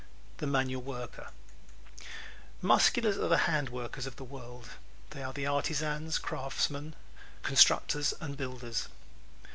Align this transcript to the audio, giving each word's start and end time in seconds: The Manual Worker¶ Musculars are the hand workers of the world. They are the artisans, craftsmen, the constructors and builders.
The 0.37 0.47
Manual 0.47 0.81
Worker¶ 0.81 1.29
Musculars 2.59 3.17
are 3.23 3.27
the 3.27 3.37
hand 3.45 3.69
workers 3.69 4.07
of 4.07 4.15
the 4.15 4.23
world. 4.23 4.69
They 5.11 5.21
are 5.21 5.31
the 5.31 5.45
artisans, 5.45 6.17
craftsmen, 6.17 6.95
the 7.43 7.47
constructors 7.47 8.11
and 8.19 8.35
builders. 8.35 8.87